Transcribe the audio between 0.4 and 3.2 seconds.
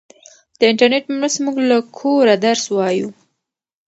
د انټرنیټ په مرسته موږ له کوره درس وایو.